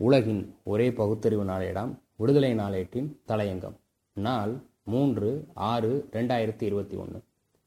உலகின் 0.00 0.56
ஒரே 0.64 0.92
பகுத்தறிவு 0.92 1.44
நாளேடாம் 1.44 1.98
விடுதலை 2.16 2.54
நாளேட்டின் 2.54 3.08
தலையங்கம். 3.28 3.74
நாள் 4.12 4.62
மூன்று 4.84 5.44
ஆறு 5.54 6.08
ரெண்டாயிரத்தி 6.12 6.62
இருபத்தி 6.62 6.96
ஒன்று. 6.96 7.22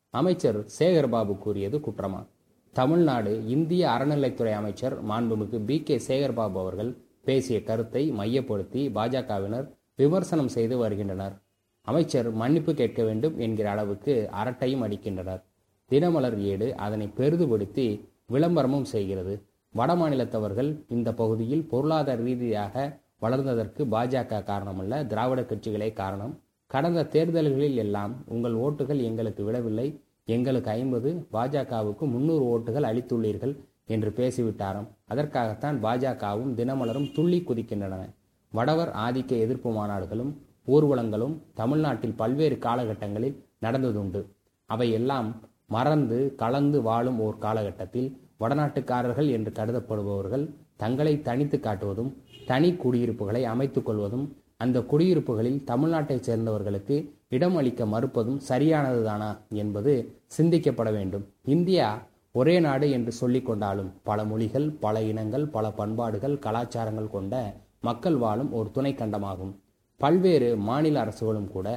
அமைச்சர் 0.10 0.65
சேகர்பாபு 0.79 1.38
கூறியது 1.38 1.78
குற்றமா? 1.78 2.28
தமிழ்நாடு 2.73 3.47
இந்திய 3.47 3.88
அறநிலைத்துறை 3.88 4.52
அமைச்சர் 4.52 5.05
மாண்புமிகு 5.05 5.59
பி 5.59 5.83
கே 5.83 6.02
சேகர்பாபு 6.07 6.59
அவர்கள் 6.63 6.97
பேசிய 7.23 7.63
கருத்தை 7.63 8.12
மையப்படுத்தி 8.12 8.88
பாஜகவினர் 8.88 9.68
விமர்சனம் 9.95 10.48
செய்து 10.48 10.77
வருகின்றனர். 10.77 11.41
அமைச்சர் 11.82 12.32
மன்னிப்பு 12.32 12.73
கேட்க 12.73 13.04
வேண்டும் 13.04 13.39
என்கிற 13.39 13.70
அளவுக்கு 13.70 14.29
அரட்டையும் 14.43 14.86
அடிக்கின்றனர். 14.88 15.43
தினமலர் 15.86 16.39
ஏடு 16.39 16.75
அதனை 16.75 17.07
பெரிதுபடுத்தி 17.18 18.09
விளம்பரமும் 18.25 18.86
செய்கிறது. 18.86 19.50
வட 19.74 19.92
மாநிலத்தவர்கள் 19.96 20.70
இந்த 20.88 21.10
பகுதியில் 21.14 21.62
பொருளாதார 21.66 22.21
ரீதியாக 22.21 22.76
வளர்ந்ததற்கு 23.21 23.82
பாஜக 23.94 24.39
காரணமல்ல 24.50 24.93
திராவிட 25.07 25.42
கட்சிகளே 25.42 25.93
காரணம். 25.93 26.34
கடந்த 26.71 27.06
தேர்தல்களில் 27.06 27.76
எல்லாம் 27.76 28.14
உங்கள் 28.26 28.56
ஓட்டுகள் 28.56 29.02
எங்களுக்கு 29.02 29.43
விடவில்லை. 29.43 29.88
எங்களுக்கு 30.26 30.70
ஐம்பது 30.71 31.10
பாஜகவுக்கு 31.34 32.06
முன்னூறு 32.14 32.44
ஓட்டுகள் 32.53 32.88
அளித்துள்ளீர்கள் 32.89 33.53
என்று 33.86 34.09
பேசிவிட்டாராம். 34.17 34.89
அதற்காகத்தான் 35.06 35.78
பாஜகவும் 35.84 36.52
தினமலரும் 36.59 37.12
துள்ளி 37.14 37.40
குதிக்கின்றன. 37.48 38.03
வடவர் 38.52 38.92
ஆதிக்க 39.06 39.31
எதிர்ப்பு 39.45 39.72
மாநாடுகளும் 39.72 40.31
ஊர்வலங்களும் 40.67 41.36
தமிழ்நாட்டில் 41.53 42.16
பல்வேறு 42.16 42.58
காலகட்டங்களில் 42.67 43.38
நடந்ததுண்டு. 43.62 44.22
அவையெல்லாம் 44.70 45.30
மறந்து 45.67 46.20
கலந்து 46.36 46.81
வாழும் 46.81 47.20
ஓர் 47.20 47.38
காலகட்டத்தில் 47.38 48.09
வடநாட்டுக்காரர்கள் 48.41 49.30
என்று 49.31 49.52
கருதப்படுபவர்கள் 49.52 50.45
தங்களை 50.75 51.13
தனித்து 51.22 51.58
காட்டுவதும் 51.58 52.11
தனி 52.45 52.69
குடியிருப்புகளை 52.73 53.44
அமைத்துக் 53.44 53.86
கொள்வதும் 53.86 54.25
அந்த 54.58 54.80
குடியிருப்புகளில் 54.91 55.64
தமிழ்நாட்டைச் 55.67 56.28
சேர்ந்தவர்களுக்கு 56.28 56.95
இடம் 57.30 57.56
அளிக்க 57.56 57.86
மறுப்பதும் 57.86 58.39
சரியானதுதானா 58.50 59.30
என்பது 59.61 59.94
சிந்திக்கப்பட 60.38 60.89
வேண்டும். 60.92 61.25
இந்தியா 61.45 61.88
ஒரே 62.31 62.59
நாடு 62.59 62.88
என்று 62.92 63.11
சொல்லிக் 63.11 63.45
கொண்டாலும் 63.45 63.89
பல 64.03 64.23
மொழிகள் 64.23 64.67
பல 64.80 65.02
இனங்கள் 65.02 65.45
பல 65.48 65.72
பண்பாடுகள் 65.72 66.36
கலாச்சாரங்கள் 66.38 67.09
கொண்ட 67.09 67.36
மக்கள் 67.81 68.17
வாழும் 68.17 68.52
ஒரு 68.53 68.70
துணை 68.72 68.94
கண்டமாகும். 68.94 69.53
பல்வேறு 70.02 70.50
மாநில 70.70 71.00
அரசுகளும் 71.00 71.50
கூட 71.52 71.67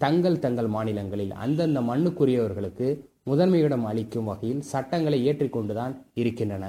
தங்கள் 0.00 0.38
தங்கள் 0.38 0.66
மாநிலங்களில் 0.66 1.32
அந்தந்த 1.44 1.80
மண்ணுக்குரியவர்களுக்கு 1.80 2.88
முதன்மையிடம் 3.26 3.84
அளிக்கும் 3.90 4.24
வகையில் 4.24 4.60
சட்டங்களை 4.60 5.18
ஏற்றிக்கொண்டுதான் 5.28 5.94
இருக்கின்றன. 6.14 6.64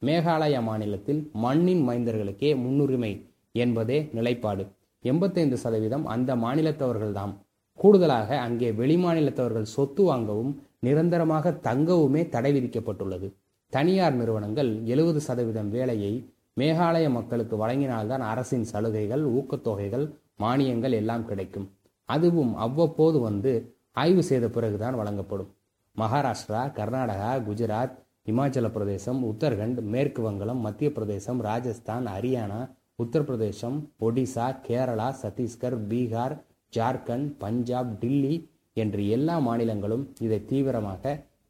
மேகாலயா 0.00 0.62
மாநிலத்தில் 0.62 1.30
மண்ணின் 1.32 1.88
மைந்தர்களுக்கே 1.88 2.50
முன்னுரிமை 2.56 3.12
என்பதே 3.52 4.08
நிலைப்பாடு. 4.12 4.64
எண்பத்தைந்து 5.04 5.56
சதவீதம் 5.56 6.06
அந்த 6.06 6.36
மாநிலத்தவர்கள்தாம். 6.36 7.34
கூடுதலாக 7.78 8.38
அங்கே 8.38 8.72
வெளிமாநிலத்தவர்கள் 8.72 9.72
சொத்து 9.76 10.02
வாங்கவும் 10.02 10.52
நிரந்தரமாக 10.80 11.50
தங்கவுமே 11.50 12.28
தடை 12.28 12.52
விதிக்கப்பட்டுள்ளது. 12.58 13.28
தனியார் 13.72 14.14
நிறுவனங்கள் 14.14 14.84
எழுபது 14.84 15.20
சதவீதம் 15.20 15.70
வேலையை 15.70 16.12
மேகாலய 16.60 17.10
மக்களுக்கு 17.10 17.66
வழங்கினால்தான் 17.66 18.24
அரசின் 18.32 18.64
சலுகைகள் 18.64 19.24
ஊக்கத்தொகைகள் 19.38 20.06
மானியங்கள் 20.38 20.90
எல்லாம் 20.90 21.24
கிடைக்கும். 21.24 21.70
அதுவும் 22.04 22.56
அவ்வப்போது 22.56 23.18
வந்து 23.18 23.52
ஆய்வு 23.92 24.22
செய்த 24.22 24.48
பிறகுதான் 24.48 24.94
வழங்கப்படும். 24.94 25.50
மகாராஷ்டிரா 25.96 26.62
கர்நாடகா 26.78 27.30
குஜராத் 27.46 27.96
இமாச்சல 28.30 28.66
பிரதேசம் 28.70 29.20
உத்தரகண்ட் 29.30 29.80
மேற்கு 29.84 30.22
வங்காளம் 30.22 30.60
மத்திய 30.60 30.90
பிரதேசம் 30.90 31.40
ராஜஸ்தான் 31.40 32.06
ஹரியானா 32.06 32.60
உத்தரப்பிரதேசம் 32.98 33.76
ஒடிசா 34.00 34.46
கேரளா 34.66 35.08
சத்தீஸ்கர் 35.22 35.76
பீகார் 35.90 36.34
ஜார்க்கண்ட் 36.72 37.28
பஞ்சாப் 37.38 37.90
டில்லி 38.00 38.34
என்று 38.76 39.08
எல்லா 39.08 39.36
மாநிலங்களும் 39.40 40.04
இதை 40.20 40.38
தீவிரமாக 40.44 41.02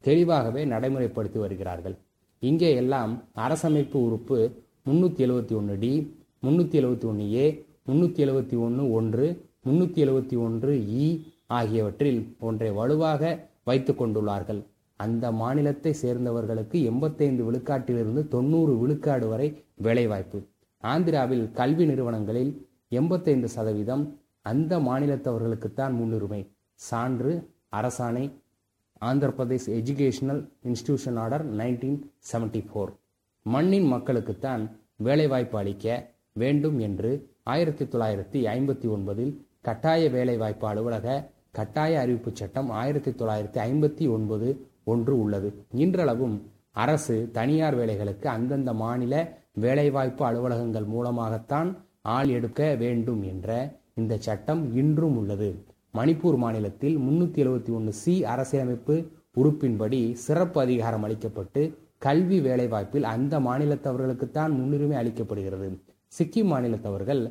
தெளிவாகவே 0.03 0.65
நடைமுறைப்படுத்தி 0.65 1.39
வருகிறார்கள். 1.39 1.95
இங்கே 2.43 2.75
எல்லாம் 2.75 3.11
அரசமைப்பு 3.35 3.97
உறுப்பு 4.07 4.39
முன்னூற்றி 4.89 5.21
எழுபத்தி 5.25 5.55
ஒன்று 5.55 5.75
டி 5.79 5.93
முன்னூற்றி 6.41 6.77
எழுபத்தி 6.81 7.05
ஒன்று 7.05 7.25
ஏ 7.33 7.45
முன்னூற்றி 7.87 8.21
எழுபத்தி 8.25 8.57
ஒன்று 8.59 8.91
ஒன்று 8.91 9.27
முன்னூற்றி 9.65 9.99
எழுபத்தி 10.05 10.37
ஒன்று 10.45 10.73
இ 11.03 11.05
ஆகியவற்றில் 11.47 12.21
ஒன்றை 12.39 12.71
வலுவாக 12.71 13.51
வைத்து 13.63 13.93
கொண்டுள்ளார்கள். 13.93 14.61
அந்த 14.99 15.31
மாநிலத்தை 15.41 15.93
சேர்ந்தவர்களுக்கு 16.01 16.77
எண்பத்தைந்து 16.83 17.43
விழுக்காட்டிலிருந்து 17.47 18.21
தொண்ணூறு 18.27 18.73
விழுக்காடு 18.79 19.27
வரை 19.27 19.47
வேலைவாய்ப்பு. 19.85 20.39
ஆந்திராவில் 20.83 21.45
கல்வி 21.51 21.85
நிறுவனங்களில் 21.85 22.51
எண்பத்தைந்து 22.99 23.49
சதவீதம் 23.49 24.03
அந்த 24.51 24.79
மாநிலத்தவர்களுக்குத்தான் 24.79 25.93
முன்னுரிமை. 25.99 26.41
சான்று 26.89 27.33
அரசாணை 27.71 28.25
Andhra 28.99 29.29
Pradesh 29.37 29.69
educational 29.77 30.41
institution 30.63 31.17
order 31.23 31.45
nineteen 31.55 31.99
seventy 32.31 32.61
four. 32.67 32.91
மண்ணின் 33.45 33.87
மக்களுக்குத்தான் 33.93 34.63
வேலைவாய்ப்பு 34.95 35.57
அளிக்க 35.57 35.87
வேண்டும் 36.33 36.77
என்று 36.79 37.11
ஆயிரத்தி 37.43 37.85
தொள்ளாயிரத்தி 37.85 38.39
ஐம்பத்தி 38.55 38.87
ஒன்பதில் 38.95 39.33
கட்டாய 39.61 40.09
வேலைவாய்ப்பு 40.09 40.67
அலுவலக 40.67 41.07
கட்டாய 41.57 41.99
அறிவிப்பு 41.99 42.31
சட்டம் 42.33 42.69
ஆயிரத்தி 42.69 43.11
தொள்ளாயிரத்தி 43.11 43.59
ஐம்பத்தி 43.65 44.05
ஒன்பது 44.09 44.47
ஒன்று 44.83 45.19
உள்ளது. 45.19 45.49
இன்றளவும் 45.71 46.35
அரசு 46.71 47.29
தனியார் 47.31 47.77
வேலைகளுக்கு 47.77 48.25
அந்தந்த 48.25 48.73
மாநில 48.73 49.13
வேலைவாய்ப்பு 49.53 50.25
அலுவலகங்கள் 50.25 50.83
மூலமாகத்தான் 50.83 51.69
ஆள் 52.01 52.27
எடுக்க 52.27 52.75
வேண்டும் 52.75 53.21
என்ற 53.23 53.49
இந்த 53.93 54.17
சட்டம் 54.17 54.75
இன்றும் 54.75 55.17
உள்ளது. 55.17 55.49
மணிப்பூர் 55.93 56.37
மாநிலத்தில் 56.37 56.97
முன்னூத்தி 56.97 57.41
எழுபத்தி 57.45 57.71
ஒன்று 57.73 57.93
சி 57.93 58.25
அரசியலமைப்பு 58.25 58.95
உறுப்பின்படி 59.37 60.13
சிறப்பு 60.25 60.61
அதிகாரம் 60.61 61.03
அளிக்கப்பட்டு 61.03 61.77
கல்வி 61.97 62.39
வேலைவாய்ப்பில் 62.39 63.03
அந்த 63.03 63.39
மாநிலத்தவர்களுக்குத்தான் 63.39 64.53
முன்னுரிமை 64.59 64.97
அளிக்கப்படுகிறது. 65.01 65.67
சிக்கிம் 66.19 66.51
மாநிலத்தவர்கள் 66.53 67.21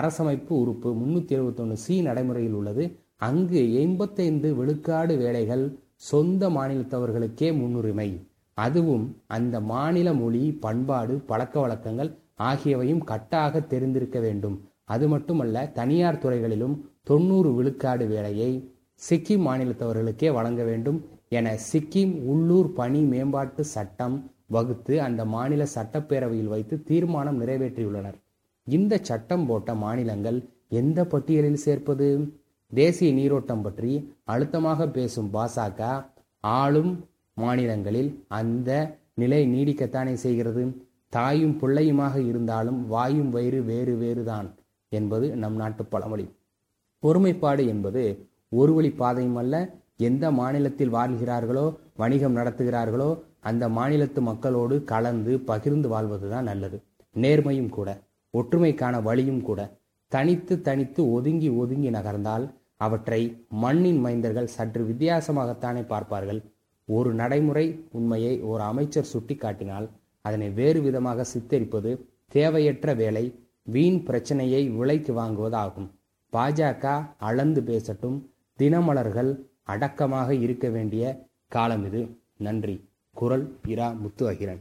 அரசமைப்பு 0.00 0.52
உறுப்பு 0.64 0.90
முன்னூத்தி 0.94 1.34
எழுபத்தி 1.38 1.60
ஒன்று 1.60 1.76
சி 1.76 2.02
நடைமுறையில் 2.02 2.52
உள்ளது. 2.52 2.84
அங்கு 3.20 3.60
எண்பத்தைந்து 3.74 4.48
விழுக்காடு 4.54 5.14
வேலைகள் 5.16 5.64
சொந்த 6.10 6.42
மாநிலத்தவர்களுக்கே 6.48 7.48
முன்னுரிமை. 7.58 8.10
அதுவும் 8.58 9.04
அந்த 9.26 9.60
மாநில 9.72 10.08
மொழி 10.12 10.42
பண்பாடு 10.64 11.14
பழக்க 11.30 11.60
வழக்கங்கள் 11.60 12.10
ஆகியவையும் 12.42 13.02
கட்டாக 13.04 13.62
தெரிந்திருக்க 13.66 14.18
வேண்டும். 14.20 14.56
அது 14.84 15.08
மட்டுமல்ல 15.08 15.66
தனியார் 15.78 16.18
துறைகளிலும் 16.18 16.76
தொண்ணூறு 17.02 17.50
விழுக்காடு 17.54 18.06
வேலையை 18.06 18.50
சிக்கிம் 19.02 19.44
மாநிலத்தவர்களுக்கே 19.48 20.32
வழங்க 20.32 20.62
வேண்டும் 20.62 20.98
என 21.28 21.56
சிக்கிம் 21.72 22.14
உள்ளூர் 22.22 22.72
பணி 22.72 23.00
மேம்பாட்டு 23.02 23.64
சட்டம் 23.64 24.16
வகுத்து 24.46 24.94
அந்த 25.02 25.24
மாநில 25.24 25.62
சட்டப்பேரவையில் 25.74 26.52
வைத்து 26.54 26.82
தீர்மானம் 26.82 27.40
நிறைவேற்றியுள்ளனர். 27.40 28.18
இந்த 28.66 28.98
சட்டம் 29.02 29.46
போட்ட 29.46 29.74
மாநிலங்கள் 29.74 30.38
எந்த 30.68 31.04
பட்டியலில் 31.04 31.64
சேர்ப்பது? 31.66 32.08
தேசிய 32.72 33.12
நீரோட்டம் 33.12 33.62
பற்றி 33.62 33.92
அழுத்தமாக 34.24 34.86
பேசும் 34.88 35.30
பாசக 35.32 35.88
ஆளும் 36.44 36.92
மாநிலங்களில் 37.36 38.10
அந்த 38.38 38.70
நிலை 39.14 39.40
நீடிக்கத்தானே 39.46 40.12
செய்கிறது? 40.24 40.62
தாயும் 41.08 41.56
பிள்ளையுமாக 41.60 42.16
இருந்தாலும் 42.26 42.86
வாயும் 42.86 43.30
வயிறு 43.30 43.60
வேறு 43.62 43.94
வேறுதான் 43.96 44.48
என்பது 44.92 45.26
நம் 45.36 45.54
நாட்டு 45.54 45.84
பழமொழி. 45.84 46.26
ஒருமைப்பாடு 47.02 47.64
என்பது 47.66 48.02
ஒரு 48.48 48.72
வழி 48.74 48.90
பாதையும் 48.90 49.36
அல்ல 49.36 49.54
எந்த 50.08 50.24
மாநிலத்தில் 50.30 50.94
வாழ்கிறார்களோ 50.94 51.66
வணிகம் 51.96 52.36
நடத்துகிறார்களோ 52.36 53.10
அந்த 53.40 53.64
மாநிலத்து 53.68 54.20
மக்களோடு 54.20 54.76
கலந்து 54.84 55.32
பகிர்ந்து 55.40 55.88
வாழ்வதுதான் 55.88 56.48
நல்லது. 56.50 56.78
நேர்மையும் 57.16 57.68
கூட 57.68 57.88
ஒற்றுமைக்கான 58.34 59.02
வழியும் 59.02 59.42
கூட. 59.42 59.60
தனித்து 60.12 60.54
தனித்து 60.68 61.00
ஒதுங்கி 61.12 61.48
ஒதுங்கி 61.62 61.90
நகர்ந்தால் 61.90 62.44
அவற்றை 62.86 63.20
மண்ணின் 63.62 64.00
மைந்தர்கள் 64.04 64.52
சற்று 64.56 64.82
வித்தியாசமாகத்தானே 64.90 65.82
பார்ப்பார்கள். 65.92 66.40
ஒரு 66.88 67.10
நடைமுறை 67.14 67.66
உண்மையை 67.98 68.34
ஒரு 68.50 68.62
அமைச்சர் 68.70 69.10
சுட்டிக்காட்டினால் 69.12 69.86
அதனை 70.24 70.48
வேறு 70.58 70.80
விதமாக 70.86 71.26
சித்தரிப்பது 71.32 71.90
தேவையற்ற 72.34 72.94
வேலை 72.94 73.24
வீண் 73.74 74.00
பிரச்சனையை 74.02 74.62
விலைக்கு 74.78 75.12
வாங்குவது 75.20 75.58
ஆகும் 75.64 75.88
பாஜக 76.32 76.84
அளந்து 77.28 77.60
பேசட்டும் 77.62 78.18
தினமலர்கள் 78.58 79.30
அடக்கமாக 79.72 80.30
இருக்க 80.44 80.66
வேண்டிய 80.68 81.04
காலம் 81.54 81.84
இது 81.88 82.00
நன்றி. 82.46 82.76
குரல் 83.16 83.46
இரா 83.72 83.88
முத்து 84.02 84.24
அகிரன் 84.30 84.60